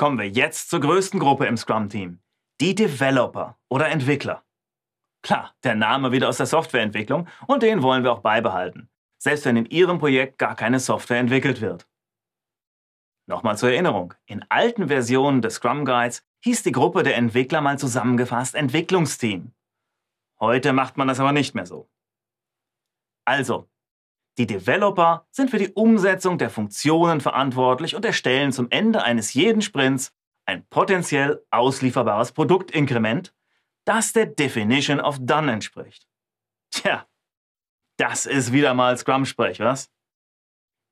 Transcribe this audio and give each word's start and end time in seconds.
Kommen 0.00 0.18
wir 0.18 0.30
jetzt 0.30 0.70
zur 0.70 0.80
größten 0.80 1.20
Gruppe 1.20 1.44
im 1.44 1.58
Scrum-Team. 1.58 2.22
Die 2.58 2.74
Developer 2.74 3.58
oder 3.68 3.90
Entwickler. 3.90 4.46
Klar, 5.22 5.54
der 5.62 5.74
Name 5.74 6.10
wieder 6.10 6.30
aus 6.30 6.38
der 6.38 6.46
Softwareentwicklung 6.46 7.28
und 7.46 7.62
den 7.62 7.82
wollen 7.82 8.02
wir 8.02 8.12
auch 8.12 8.20
beibehalten, 8.20 8.88
selbst 9.18 9.44
wenn 9.44 9.58
in 9.58 9.66
Ihrem 9.66 9.98
Projekt 9.98 10.38
gar 10.38 10.56
keine 10.56 10.80
Software 10.80 11.18
entwickelt 11.18 11.60
wird. 11.60 11.86
Nochmal 13.26 13.58
zur 13.58 13.72
Erinnerung, 13.72 14.14
in 14.24 14.42
alten 14.48 14.88
Versionen 14.88 15.42
des 15.42 15.56
Scrum 15.56 15.84
Guides 15.84 16.26
hieß 16.44 16.62
die 16.62 16.72
Gruppe 16.72 17.02
der 17.02 17.18
Entwickler 17.18 17.60
mal 17.60 17.78
zusammengefasst 17.78 18.54
Entwicklungsteam. 18.54 19.52
Heute 20.40 20.72
macht 20.72 20.96
man 20.96 21.08
das 21.08 21.20
aber 21.20 21.32
nicht 21.32 21.54
mehr 21.54 21.66
so. 21.66 21.90
Also, 23.26 23.68
die 24.40 24.46
Developer 24.46 25.26
sind 25.30 25.50
für 25.50 25.58
die 25.58 25.68
Umsetzung 25.74 26.38
der 26.38 26.48
Funktionen 26.48 27.20
verantwortlich 27.20 27.94
und 27.94 28.06
erstellen 28.06 28.52
zum 28.52 28.70
Ende 28.70 29.02
eines 29.02 29.34
jeden 29.34 29.60
Sprints 29.60 30.14
ein 30.46 30.66
potenziell 30.70 31.44
auslieferbares 31.50 32.32
Produktinkrement, 32.32 33.34
das 33.84 34.14
der 34.14 34.24
Definition 34.24 34.98
of 34.98 35.18
Done 35.20 35.52
entspricht. 35.52 36.08
Tja, 36.70 37.06
das 37.98 38.24
ist 38.24 38.50
wieder 38.50 38.72
mal 38.72 38.96
Scrum-Sprech, 38.96 39.60
was? 39.60 39.90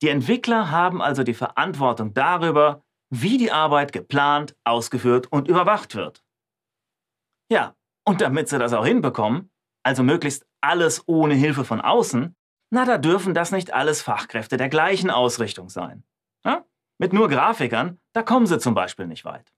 Die 0.00 0.08
Entwickler 0.08 0.70
haben 0.70 1.02
also 1.02 1.22
die 1.22 1.34
Verantwortung 1.34 2.14
darüber, 2.14 2.82
wie 3.10 3.36
die 3.36 3.52
Arbeit 3.52 3.92
geplant, 3.92 4.56
ausgeführt 4.64 5.30
und 5.30 5.48
überwacht 5.48 5.94
wird. 5.94 6.24
Ja, 7.50 7.76
und 8.06 8.22
damit 8.22 8.48
sie 8.48 8.58
das 8.58 8.72
auch 8.72 8.86
hinbekommen, 8.86 9.50
also 9.82 10.02
möglichst 10.02 10.46
alles 10.62 11.06
ohne 11.06 11.34
Hilfe 11.34 11.66
von 11.66 11.82
außen, 11.82 12.34
na, 12.70 12.84
da 12.84 12.98
dürfen 12.98 13.34
das 13.34 13.52
nicht 13.52 13.72
alles 13.72 14.02
Fachkräfte 14.02 14.56
der 14.56 14.68
gleichen 14.68 15.10
Ausrichtung 15.10 15.68
sein. 15.68 16.04
Ja? 16.44 16.64
Mit 16.98 17.12
nur 17.12 17.28
Grafikern, 17.28 18.00
da 18.12 18.22
kommen 18.22 18.46
sie 18.46 18.58
zum 18.58 18.74
Beispiel 18.74 19.06
nicht 19.06 19.24
weit. 19.24 19.52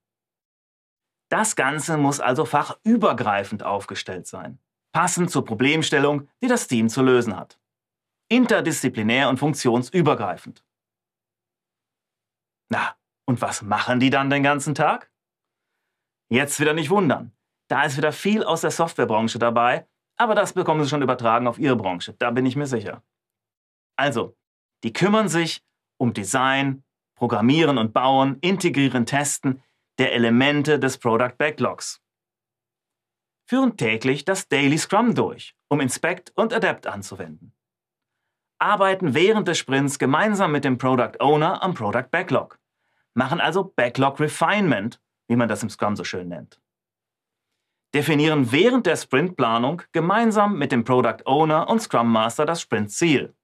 Das 1.29 1.57
Ganze 1.57 1.97
muss 1.97 2.21
also 2.21 2.45
fachübergreifend 2.45 3.63
aufgestellt 3.63 4.27
sein, 4.27 4.61
passend 4.93 5.31
zur 5.31 5.45
Problemstellung, 5.45 6.29
die 6.43 6.49
das 6.49 6.69
Team 6.69 6.89
zu 6.89 7.03
lösen 7.03 7.37
hat. 7.37 7.59
Interdisziplinär 8.29 9.29
und 9.29 9.39
funktionsübergreifend. 9.39 10.65
Na, 12.69 12.97
und 13.27 13.41
was 13.41 13.63
machen 13.63 14.01
die 14.01 14.11
dann 14.11 14.31
den 14.31 14.43
ganzen 14.43 14.75
Tag? 14.75 15.11
Jetzt 16.29 16.59
wieder 16.61 16.75
nicht 16.75 16.91
wundern. 16.91 17.33
Da 17.69 17.85
ist 17.85 17.97
wieder 17.97 18.13
viel 18.13 18.45
aus 18.45 18.61
der 18.61 18.71
Softwarebranche 18.71 19.39
dabei, 19.39 19.87
aber 20.17 20.35
das 20.35 20.53
bekommen 20.53 20.83
sie 20.83 20.89
schon 20.89 21.03
übertragen 21.03 21.47
auf 21.47 21.59
ihre 21.59 21.77
Branche, 21.77 22.15
da 22.19 22.31
bin 22.31 22.47
ich 22.47 22.57
mir 22.57 22.67
sicher. 22.67 23.03
Also, 23.97 24.37
die 24.83 24.93
kümmern 24.93 25.29
sich 25.29 25.63
um 25.99 26.13
Design, 26.13 26.85
Programmieren 27.15 27.79
und 27.79 27.93
Bauen, 27.95 28.39
Integrieren, 28.41 29.07
Testen 29.07 29.63
der 29.99 30.13
Elemente 30.13 30.79
des 30.79 30.99
Product 30.99 31.37
Backlogs. 31.39 32.03
Führen 33.49 33.77
täglich 33.77 34.25
das 34.25 34.49
Daily 34.49 34.77
Scrum 34.77 35.15
durch, 35.15 35.57
um 35.69 35.81
Inspect 35.81 36.33
und 36.35 36.53
Adapt 36.53 36.87
anzuwenden. 36.87 37.55
Arbeiten 38.59 39.15
während 39.15 39.49
des 39.49 39.59
Sprints 39.59 39.99
gemeinsam 39.99 40.53
mit 40.53 40.65
dem 40.65 40.79
Product 40.79 41.21
Owner 41.21 41.63
am 41.63 41.75
Product 41.75 42.11
Backlog. 42.11 42.59
Machen 43.15 43.41
also 43.41 43.65
Backlog 43.65 44.21
Refinement, 44.21 45.01
wie 45.29 45.37
man 45.37 45.49
das 45.49 45.63
im 45.63 45.71
Scrum 45.71 45.97
so 45.97 46.05
schön 46.05 46.29
nennt 46.29 46.61
definieren 47.97 48.53
während 48.53 48.85
der 48.85 48.97
Sprintplanung 48.97 49.81
gemeinsam 49.93 50.59
mit 50.59 50.71
dem 50.71 50.85
Product 50.85 51.25
Owner 51.25 51.67
und 51.71 51.81
Scrum 51.81 52.13
Master 52.13 52.45
das 52.45 52.61
Sprintziel. 52.61 53.35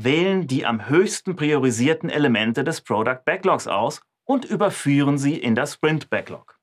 Wählen 0.00 0.46
die 0.46 0.64
am 0.64 0.88
höchsten 0.88 1.36
priorisierten 1.36 2.08
Elemente 2.08 2.64
des 2.64 2.80
Product 2.80 3.20
Backlogs 3.26 3.66
aus 3.66 4.00
und 4.24 4.46
überführen 4.46 5.18
sie 5.18 5.36
in 5.36 5.54
das 5.54 5.74
Sprint 5.74 6.08
Backlog. 6.08 6.58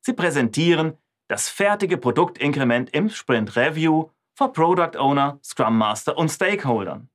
Sie 0.00 0.14
präsentieren 0.14 0.96
das 1.28 1.50
fertige 1.50 1.98
Produktinkrement 1.98 2.88
im 2.94 3.10
Sprint 3.10 3.54
Review 3.54 4.08
vor 4.34 4.54
Product 4.54 4.96
Owner, 4.98 5.38
Scrum 5.44 5.76
Master 5.76 6.16
und 6.16 6.30
Stakeholdern 6.30 7.10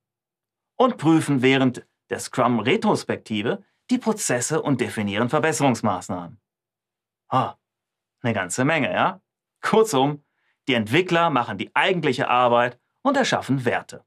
und 0.78 0.98
prüfen 0.98 1.42
während 1.42 1.84
der 2.12 2.20
Scrum 2.20 2.59
Retrospektive 2.59 3.64
die 3.91 3.97
Prozesse 3.97 4.62
und 4.62 4.81
definieren 4.81 5.29
Verbesserungsmaßnahmen. 5.29 6.41
Ah, 7.29 7.56
eine 8.22 8.34
ganze 8.34 8.66
Menge, 8.66 8.91
ja? 8.91 9.22
Kurzum, 9.62 10.24
die 10.68 10.74
Entwickler 10.74 11.29
machen 11.29 11.57
die 11.57 11.75
eigentliche 11.75 12.29
Arbeit 12.29 12.79
und 13.02 13.18
erschaffen 13.18 13.66
Werte. 13.66 14.06